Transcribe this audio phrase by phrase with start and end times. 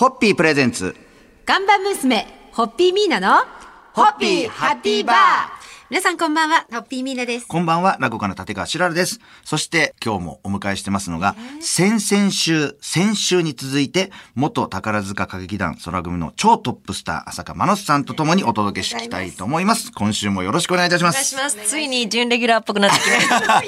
[0.00, 0.96] ホッピープレゼンツ。
[1.44, 3.36] ガンバ娘、ホッピーミーナの、
[3.92, 5.16] ホッピーハッピーバー
[5.90, 7.46] 皆さんこんばんは、ホッピーミーナです。
[7.46, 9.20] こんばんは、落語家の立川しららです。
[9.44, 19.92] そして今日もお迎えしてますのが、先々週、先週に続いて、元宝塚歌劇団空組の超トップスター、浅香真野さんと共にお届けしていきたいと思います。
[19.92, 21.34] 今週もよろしくお願いいたします。
[21.34, 21.68] お願いします。
[21.68, 23.62] ついに準レギュラーっぽくなってきました。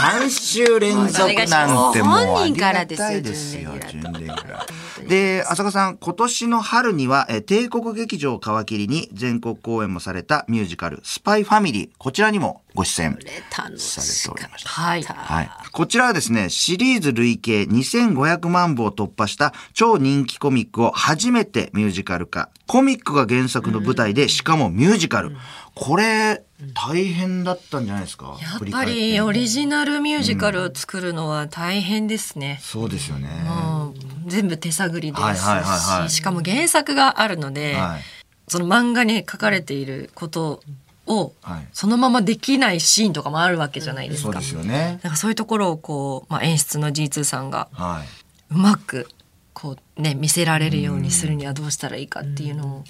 [0.00, 4.81] 3週連続なんてもうあ本人りがからですよたいですよ、準準レギュラー。
[5.08, 11.90] で、浅香さん、今年の春には、えー帝国劇場皮切りに全国公演もされたミュージカル、スパイファミリー。
[11.98, 13.18] こちらにもご出演
[13.56, 14.70] 楽されておりました。
[14.70, 15.02] はい。
[15.02, 15.50] はい。
[15.72, 22.48] こちらはですね、シリーズ累計2500万部を突破した超人気コミックを初めてミュージカル化。
[22.66, 25.36] コミックが原作の舞台で、しかもミュージカル。
[25.74, 26.42] これ、
[26.74, 28.38] 大変だったんじゃないですか？
[28.40, 32.60] やっぱりオリジナルミュージカルを作るのは大変ですね。
[32.62, 33.28] そうですよね。
[33.46, 38.00] うん全部手探りですし、しかも原作があるので、はい。
[38.48, 40.62] その漫画に書かれていること
[41.06, 44.32] をはいそのままできないシーンとかもあるわけじゃないですか。
[44.32, 44.98] そうですよね。
[45.02, 48.54] だからそういうところをこう、まあ、演出の G2 さんがはい。
[48.54, 49.08] うまく
[49.52, 52.84] こうね見せられるようにするにはどうしたらいいかっていうのを、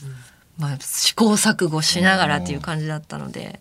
[0.58, 3.60] まあ、試行錯誤しながらっていう感じだったので、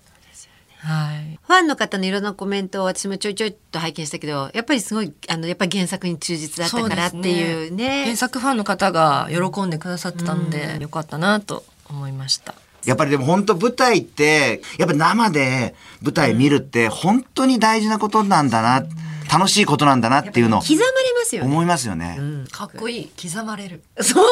[0.84, 8.06] はい、ファンの方のいろんなコメントを私もちょいちょいと拝見したけど、やっぱりすごい、あの、やっぱり原作に忠実だったからっていうね。
[8.06, 12.56] 原作ファンの方が喜んでくださってたので、よかったなと思いました。
[12.86, 18.84] やっぱりでも本当舞台って、やっぱ生で舞台見るって本当に大事なことなんだな、
[19.32, 21.50] 楽しいことなんだなっていうのを刻まれますよね。
[21.50, 22.20] 思いますよね。
[22.52, 24.26] かっこいい刻まれるそう、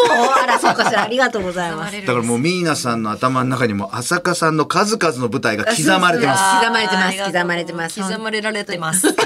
[0.44, 1.04] あら、そうかしら。
[1.04, 2.02] ありがとうございます。
[2.02, 6.60] だからもうミーナさんの頭の中にも浅香さんの数々の舞台が刻まれてます。
[6.60, 9.18] 刻まれてます刻まれてます刻まれられてます 深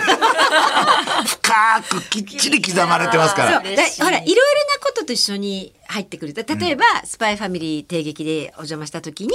[1.89, 3.53] くきっちり刻まれてますから。
[3.53, 4.41] そうだほらいろいろ
[4.73, 6.33] なことと一緒に入ってくる。
[6.33, 9.33] 例えば、スパイファミリー帝劇でお邪魔した時に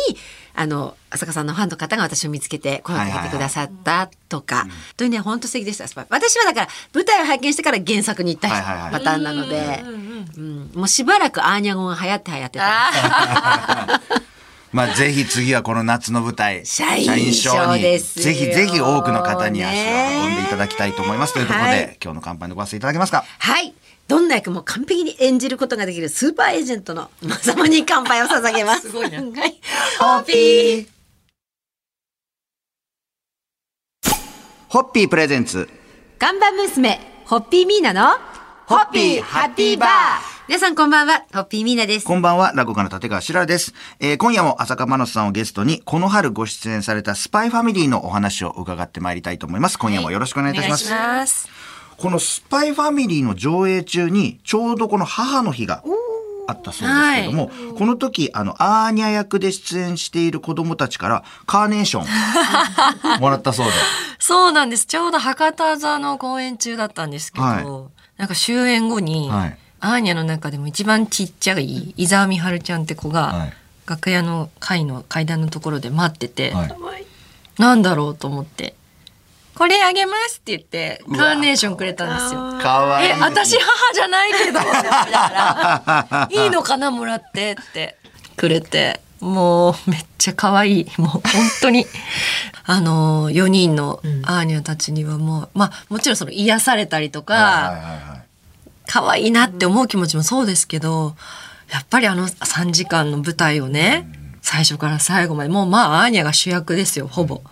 [0.54, 4.66] あの浅香さんのファンの方が私を見つけて声をかけてくださったとか、
[4.96, 6.06] というね本当素敵でしたスパイ。
[6.10, 8.92] 私はだから舞台を拝見してから原作に行ったはいはいはい。
[8.92, 9.82] パターンなので、
[10.36, 14.00] うんもうしばらくアーニャ語が流行って流行ってた。
[14.70, 18.24] まあぜひ次はこの夏の舞台、社員証に、ですよ。
[18.26, 21.32] ぜひぜひ多くの方に足ねを運んでいただきたいと思います。
[21.32, 21.96] というところで、はい。
[22.02, 23.24] 今日の乾杯のご発声いただけますか？
[23.38, 23.72] はい。
[24.08, 28.88] どんな役も完璧に演じることができるスーパーエージェントのまさまに乾杯を捧げます。
[28.88, 29.60] すごいねはい。
[30.00, 30.86] ホッピー
[34.68, 35.68] ホッピープレゼンツ。
[36.18, 38.16] 看板娘、ホッピーミーナの、
[38.66, 39.88] ホッピーハッピーバー
[40.48, 42.06] 皆さんこんばんは、ホッピーミーナです。
[42.06, 43.74] こんばんは、落語家の立川しららです。
[44.00, 49.78] えー今夜も浅香真野さんをゲストに、この春ご出演されたスパイファミリーのお話を伺ってまいりたいと思います。
[49.78, 50.90] 今夜もよろしくお願いいたします。
[50.90, 55.82] ますこのスパイファミリーの上映中に、ちょうどこの母の日が
[56.46, 62.06] あったそうですけども、この時、あの、アーニャ役で出演している子供たちから、カーネーション、
[63.20, 63.72] もらったそうで。
[64.20, 64.86] そうなんです。
[64.86, 67.64] ちょうど博多座の公演中だったんですけど、はい。
[68.16, 69.58] なんか終演後に、はい。
[69.80, 73.52] アーニャの中でも一番ちっちゃい伊沢美春ちゃんって子が、はい。
[73.86, 76.70] 楽屋の階の階段のところで待ってて、はい。
[77.58, 78.76] なんだろうと思って、
[79.58, 82.40] これあげますって言って、カーネーションくれたんですよ。
[82.62, 83.10] かわいい。
[83.10, 84.68] え、私母じゃないけど、って
[86.36, 87.96] 思いいいのかなもらってって
[88.36, 90.90] くれて、もうめっちゃ可愛い。
[90.96, 91.22] もう本
[91.60, 91.86] 当に。
[92.66, 98.22] あの、4人のアーニャたちにはもう、まあもちろんその癒されたりとか、はいはいはいはい。
[98.86, 101.16] 可愛いなって思う気持ちもそうですけど、
[101.72, 104.08] やっぱりあの3時間の舞台をね、
[104.40, 107.42] 最初から最後まで、もうまあアーニャが主役ですよ、ほぼ。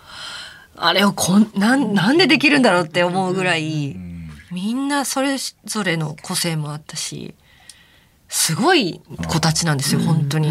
[0.77, 3.95] あれをこん、なん、なんでできるんだろうって思うぐらい、
[4.51, 7.33] みんなそれぞれの個性もあったし、
[8.29, 10.49] すごい子たちなんですよ、本当に。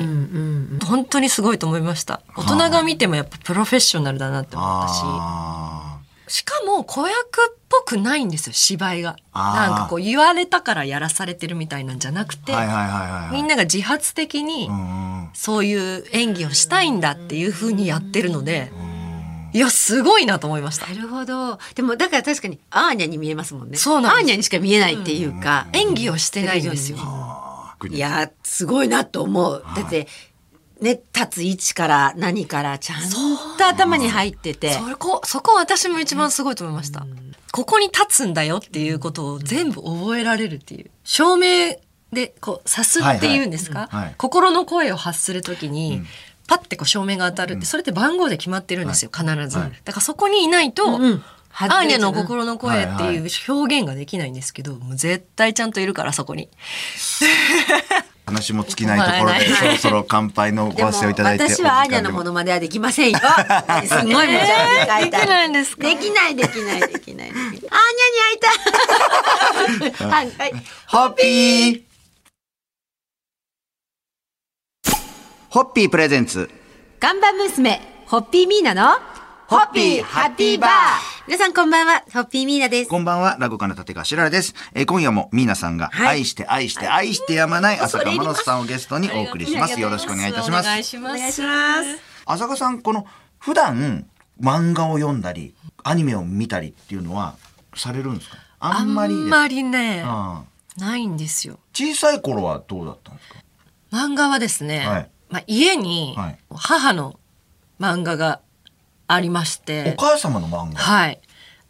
[0.84, 2.20] 本当にすごいと思いました。
[2.36, 5.00] 大人が見てもやっぱプロフェッショナルだなって思ったし。
[5.04, 5.98] あ
[6.28, 9.16] しかも子役っぽくないんですよ芝居が。
[9.32, 12.52] なんかこう言われたからやらされてるみたいなんじゃなくて。
[13.30, 18.72] みんなが自発的にうんうんそういう演技をしたいんだっていう風にやってるので、
[19.56, 20.86] いやすごいなと思いました。
[20.86, 21.58] なるほど。
[21.74, 23.78] でもだから確かにアーニャに見えますもんね。
[23.78, 25.66] そうなんアーニャにしか見えないっていうか。
[25.72, 26.98] 演技をしてないんですよ。
[27.90, 29.64] いや、すごいなと思う。
[29.74, 30.08] だって、
[30.82, 33.00] ね、立つ位置から何からちゃん
[33.58, 34.74] と頭に入ってて。
[34.74, 37.06] そこそこ私も一番すごいと思いました。
[37.50, 40.90] ここに立つんだよっていうことを全部覚えられるっていう。
[41.02, 41.76] 照明
[42.12, 46.02] でこう刺すっていうんですか、はいはいはい心の声を発するときに、
[46.46, 49.58] パッてこう照明が当たるって、それって番号で決まってるんですよ、必ず。
[49.58, 51.22] はいだからそこにいないと、うん
[51.58, 56.50] アーニャの心の声っていう表現ができないんですけど、もう絶対ちゃんといるからそこに。
[58.26, 61.44] 話も尽きないところで、 そろそろ乾杯のごでも発声をいただいて。
[61.44, 63.18] 私はアーニャのものまねはできませんよ。
[63.88, 65.66] すごいもちろん会いたできないんでで
[65.96, 67.28] きないできないできないできない。
[67.28, 67.62] アーニャに
[68.22, 70.10] 会いたい。
[70.10, 70.64] はいはい。
[70.88, 71.85] ホッピー
[75.48, 76.50] ホッピープレゼンツ。
[76.98, 78.98] 看板娘、ホッピーミーナの、
[79.46, 80.70] ホッピーハッピーバー
[81.28, 82.90] 皆さんこんばんは、ホッピーミーナです。
[82.90, 84.54] こんばんは、落語家の立川しららです。
[84.74, 89.80] えー今夜もミーナさんがはい愛して愛して愛してやまない浅香真之さんをゲストにお送りします。
[89.80, 90.66] よろしくお願いいたします。
[90.66, 91.16] お願いします。
[91.16, 92.02] お願いします。
[92.26, 93.06] 浅香さん、この
[93.38, 94.04] 普段
[94.40, 95.54] 漫画を読んだり、
[95.84, 97.36] アニメを見たりっていうのは
[97.76, 98.36] されるんですか？
[98.58, 99.14] あんまり。
[99.14, 100.04] あんまりね、
[100.76, 101.60] ないんですよ。
[101.72, 103.36] 小さい頃はどうだったんですか？
[103.92, 107.18] 漫画はですね、はいまあ、家にはい母の
[107.80, 108.40] 漫画が
[109.08, 110.78] ありましおて、母様の漫画？
[110.80, 111.20] はい。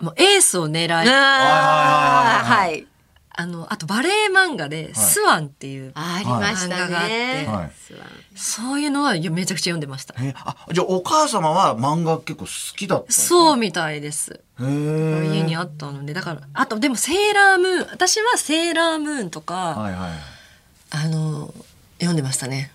[0.00, 2.86] もうエースを狙い、あはいはいはいはい。
[3.38, 7.46] あの、あとバレエ漫画で、スワンっていう、ありました漫画があってね。
[7.46, 10.14] はいスワンそういうのはめちゃくちゃ読んでました。
[10.18, 13.26] えあ、じゃあお母様は漫画結構好きだったんですか？
[13.28, 14.40] そうみたいです。
[14.60, 20.10] へー家にあったので、だから、あとでもセーラームーン、私はセーラームーンとか、はいはい。
[20.90, 21.52] あの、
[21.98, 22.70] 読んでましたね。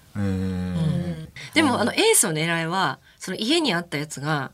[1.53, 4.51] でも、あの、エースの狙いは、その家にあったやつが、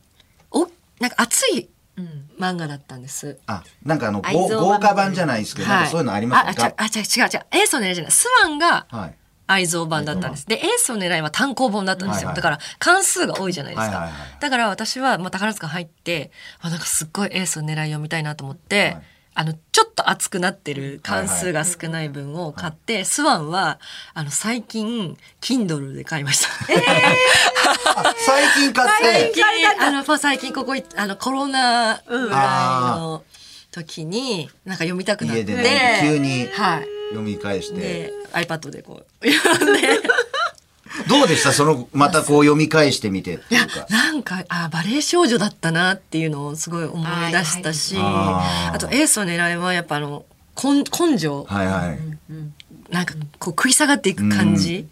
[0.50, 0.68] お、
[1.00, 1.68] なんか熱い
[2.38, 3.38] 漫画だったんです。
[3.46, 6.66] あ、なんかあの、豪豪華版じゃないですけど、なんかそういうのありますか？
[6.66, 7.46] あ、あ、ちゃ、あ違う違う。
[7.50, 8.12] エースの狙いじゃない。
[8.12, 9.14] スワンがはい。
[9.50, 10.46] 愛蔵版だったんです。
[10.46, 12.18] で、エースの狙いは単行本だったんですよ。
[12.18, 13.96] はいはいだから、関数が多いじゃないですか。
[13.96, 16.30] はいはいはいだから私は、まあ、宝塚入って、
[16.60, 19.02] あ、なんかすっごいエースの狙い読みたいなと思って、はい
[19.40, 23.78] あの、ちょっと熱くなってる関数が少ない分を買って、スワンは、
[24.12, 26.48] あの、最近、Kindle で買いました。
[27.94, 29.44] あ最近買って、最近
[29.80, 33.22] あの、まあ最近ここい、あの、コロナぐらいの
[33.70, 35.42] 時に、なんか読みたくなって。
[35.42, 36.88] 家でね、急にはい。
[37.10, 37.80] 読み返して。
[37.80, 40.00] で、iPad でこう、読んで。
[41.06, 41.52] どうでした？
[41.52, 43.66] その、またこう読み返してみていや。
[43.88, 50.24] なんかあバレエ少女だったなっていうのをすごい思い出したし、あとエースの狙いはやっぱあの
[50.62, 51.98] 根根性、はいはい。
[52.92, 54.86] なんかこう食い下がっていく感じ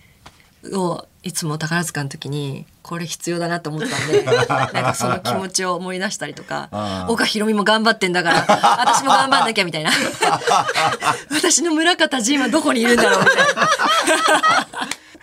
[0.72, 8.46] をいつも宝塚の時にこれ必要だなと思ったんで なんかその気持ちを思い出したりとか岡ひろみも頑張ってんだから
[8.80, 9.90] 私も頑張んなきゃみたいな。
[11.32, 13.68] 私の村方仁はどこにいるんだろうみたいな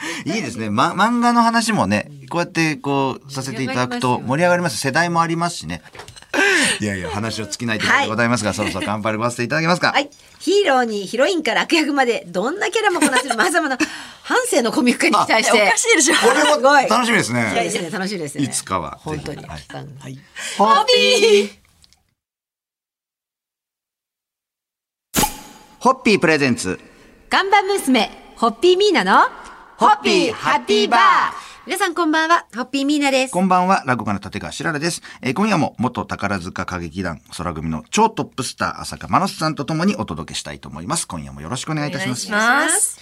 [0.26, 0.70] いいですね。
[0.70, 4.78] ま、漫画の話もね、こうやってこう、させていただくと盛り上がります。
[4.78, 5.82] 世代もありますしね。
[6.80, 9.92] いやいや、話を尽きないところでございますが、 そろそろ乾杯でごわせていただけますか？
[9.92, 10.10] はい。
[10.40, 13.78] ヒーローにヒロインから悪役までどんなキャラもこなせるまざまな
[14.24, 15.62] 半生のコミックに対して。
[15.62, 17.84] おかしいでしょこれすごいも楽しみですいやいいですね。
[17.84, 18.44] ね楽しいですね。
[18.44, 18.98] いつかは。
[19.02, 19.38] 本当に。
[19.38, 20.20] はいはい
[20.58, 21.64] ホッピー
[25.80, 26.80] ホッピープレゼンツ。
[27.30, 29.28] 看板娘、ホッピーミーナの、
[29.78, 31.00] ホッピーハッピーバー
[31.66, 33.32] 皆さんこんばんは、ホッピーミーナです。
[33.32, 35.02] こんばんは、落語家の立川しららです。
[35.22, 41.08] えー今夜も元宝塚歌劇団空組の超トップスター浅香真之さんとともにお届けしたいと思います。
[41.08, 42.32] 今夜もよろしくお願いいたします。
[42.32, 43.00] ます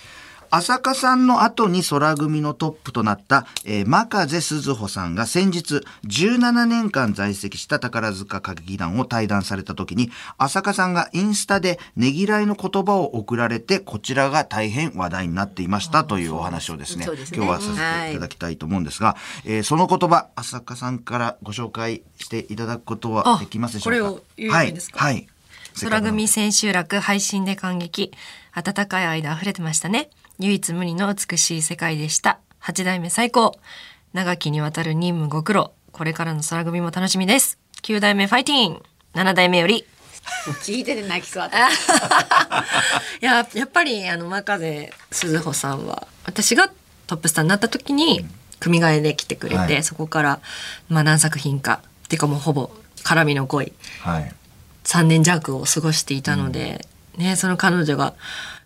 [0.52, 17.18] 浅香さんの後に空組のトップとなった、えー、真風鈴穂さんが先日17年間在籍した宝塚歌劇団を退団された時に浅香さんがインスタでねぎらいの言葉を送られてこちらが大変話題になっていましたというお話をですねすね。
[17.34, 24.08] 今日はさせていただきたいと思うんですが、えーその言葉浅香さんからご紹介していただくことはできますでしょうか？
[24.08, 25.00] あこれを言うんですか？
[25.00, 25.28] はい、はい、
[25.82, 28.12] 空組千秋楽配信で感激。
[28.54, 30.10] 温かい愛で溢れてましたね
[30.42, 32.40] 唯一無二の美しい世界でした。
[32.58, 33.60] 八代目最高。
[34.14, 35.72] 長きにわたる任務ご苦労。
[35.92, 37.60] これからの空組も楽しみです。
[37.84, 38.82] 九代目ファイティーン。
[39.14, 39.86] 七代目より。
[40.64, 41.48] 聞いてて泣きそう。
[43.22, 46.72] いややっぱりあの真風鈴穂さんは私が
[47.06, 48.26] トップスターになった時に
[48.60, 49.84] 組替えで来てくれて、はい。
[49.84, 50.40] そこから、
[50.90, 52.72] まあ、何作品かっていうかもうほぼ
[53.04, 54.34] 絡みの濃いはい。
[54.86, 56.84] 3年弱を過ごしていたので、
[57.16, 58.16] ね、その彼女が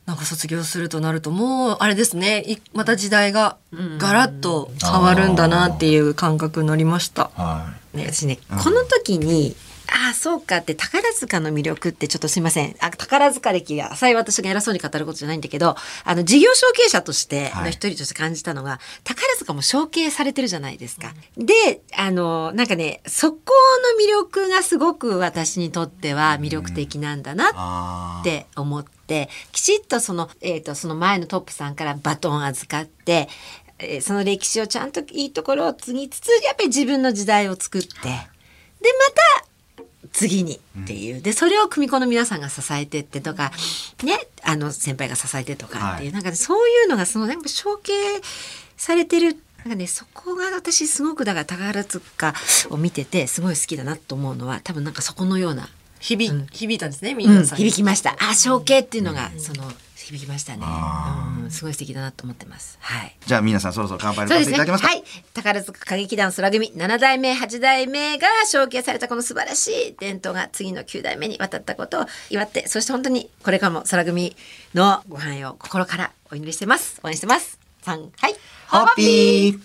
[0.06, 2.44] なんか卒業するとなるともうあれですね。
[2.46, 3.58] いまた時代が
[3.98, 7.32] ガラッと変わるんだなっていう感覚になりました。
[7.36, 7.98] はい。
[7.98, 9.56] ね、私ね、この時に、
[9.88, 12.76] ああ、そうかって宝塚の魅力ってちょっとすいません。
[12.80, 17.64] あ宝塚歴が浅い私が偉そうに語ることじゃないんだけど、あの、事業承継者としてはい。
[17.66, 21.14] の一人として感じたのが、宝塚も承継されてるじゃないですか。
[21.38, 23.40] で、あの、なんかね、そこ
[23.98, 33.30] の魅力がすごく私にとっては魅力的なんだなって思ってきちっとその,、えー、とその前のトップさんからバトン預かって、
[33.80, 39.84] えーその歴史をちゃんといいところを継ぎつつやっぱり自分の時代を作ってでまた
[40.14, 43.52] 次にっていう、でそれを組子の皆さんが支えてってとか
[44.04, 46.14] ねあの先輩が支えてとかっていう、はい。
[46.14, 47.92] なんかねそういうのがそのなんか承継
[48.78, 52.34] されてるなんかねそこが私すごくだから宝塚
[52.70, 55.68] を見ててすごい好きだなと思うのは多分なんかそこのような、
[56.06, 59.64] 響,、うん響いたんですねみうんん、なさん、響きましたあ承継っていうのがその
[59.96, 64.58] 響きましたね、あうん、すごい素敵だなと思ってますはいじゃあ皆さんそろそろ乾杯のそうですね。
[64.58, 64.90] させていただきますか。
[64.90, 65.04] はい。
[65.34, 74.36] 宝塚歌劇団空組7代目、8代目が承継されたこの素晴らしい伝統が次の9代目に渡ったことを祝って、そして本当にこれからも空組
[74.76, 77.00] のご飯を心からお祈りしてます。
[77.04, 77.58] 応援してます。
[77.84, 78.36] 3、はい。
[78.68, 79.60] ホッピー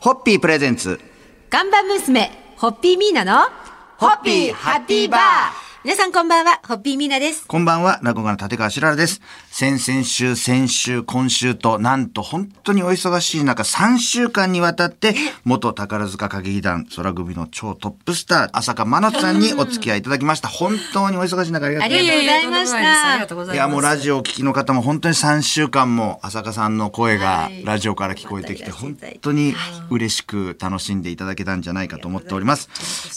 [0.00, 1.00] ホッピープレゼンツ。
[1.48, 3.48] 看板娘、ホッピーミーナの、
[3.96, 5.69] ホッピーハッピーバー。
[5.82, 7.46] 皆さんこんばんは、ホッピーミーナです。
[7.46, 9.22] こんばんは、落語家の立川しららです。
[9.50, 20.48] 先々週、先週、今週と、なんと本当にお忙しい中、3週間にわたって、元宝塚歌劇団空組の超トップスター、浅香真奈さんにお付き合いいただきました。
[20.48, 22.20] 本当にお忙しい中、ありがとうございます。
[22.20, 29.54] ありがとうございましたいやもうございますいや、もうラジオをお聞きの方も本当に3週間も浅香さんの声がラジオから聞こえてきて、本当に
[29.88, 32.68] 嬉しく楽しんでいただけたんじゃないかと思っております。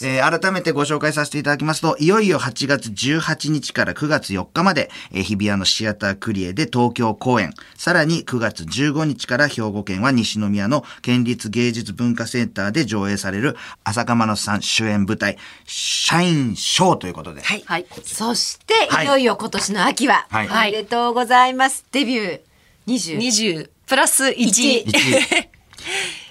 [0.08, 17.64] えー改めてご紹介させていただきますと、いよいよ8月18日から9月4日まで、えー日比谷のシアタークリエで東京公演、さらに9月15日から兵庫県は西宮の県立芸術文化センターで上映される浅香真奈さん主演舞台、社員ショーということで、はい。
[17.66, 17.86] はい。
[18.04, 19.06] そして、はい。
[19.06, 20.70] い、よいよ今年の秋は、はい。
[20.70, 21.86] おめでとうございます。
[21.92, 22.42] デビュー。
[22.88, 23.18] 20。
[23.18, 25.53] 20プラス1 1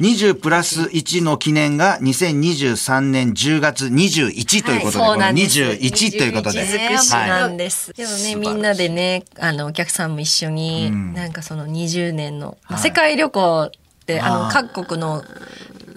[0.02, 5.62] 20プラス1の記念が2023年10月21ということで、そうなんです。
[5.62, 6.64] この21ということで。
[6.64, 7.92] 21尽くないんです。
[7.92, 11.14] でもね、みんなでね、あの、お客さんも一緒に、ん。
[11.14, 12.82] なんかその20年の、まあはい。
[12.82, 14.52] 世界旅行って、あの、あー。
[14.52, 15.22] 各国の、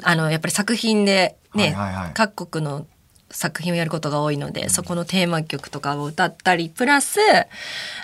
[0.04, 2.12] あの、やっぱり作品でね、はいはいはい。
[2.14, 2.86] 各国の
[3.32, 7.20] 作品をやることが多いので、そこのテーマ曲とかを歌ったり、プラス、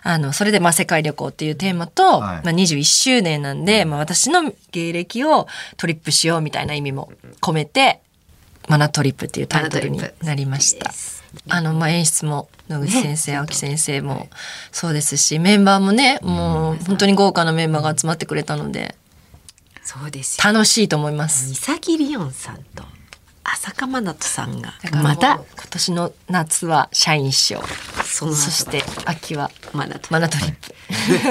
[0.04, 2.20] あの、それでまあ世界旅行っていうテーマと、はい。
[2.20, 5.48] まあ21周年なんで、まあ私の芸歴を
[5.78, 8.02] トリップしようみたいな意味も込めて、
[8.68, 10.92] マナトリップっていうタイトルになりました。
[11.50, 14.28] あの、まあ、演出も野口先生、青木先生も
[14.72, 18.96] そうですし、メンバーもね、もう本当に豪華なメンバーが集まってくれたので、
[19.84, 20.54] そうですよ。
[20.54, 21.48] 楽しいと思います。
[21.48, 22.84] 三崎リオンさんと
[23.54, 27.62] 浅香真奈さんがまた今年の夏は社員賞、
[28.06, 30.72] その後そして秋はマナとマナトリップ。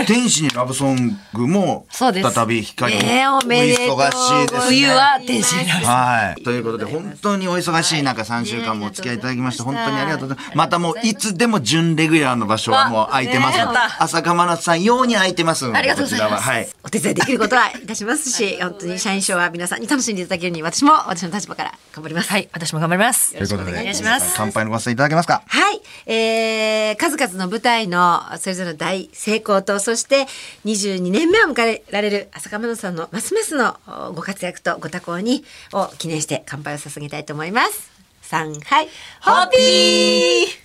[0.01, 4.61] で、 天使にラブソングも、そうです再び光に、ねえおめでとうお忙しいですね。
[4.67, 5.87] 冬は天使になる。
[5.87, 6.43] はい。
[6.43, 10.57] ということで、本当にお忙しい中、3週間もお付き合いいただきまして、本当にありがとうございます。
[10.57, 13.79] またもう、いつでも準レギュラーの場所はもう空いてますので。
[13.99, 16.57] 浅香真奈さん用に空いてますので、ありがとうございますこちらは。
[16.57, 16.69] はい。
[16.91, 22.31] お手伝いできることはいたしますし本当に社員賞は皆さんに楽しんでいただけるように私も私の立場から頑張ります。
[22.31, 23.33] はい、私も頑張ります。
[23.33, 24.35] ということで、お願いします。
[24.37, 25.45] 乾杯のご発声いただけますか？
[25.47, 30.27] はい、えー、数々の舞台のそれぞれの大成功とそして
[30.65, 33.77] 22年目を迎えられる浅香真奈さんのますますの
[34.09, 37.89] おご活躍とご多幸にを記念して乾杯を捧げたいと思います。
[38.25, 38.89] 3はい
[39.21, 40.61] ホッピー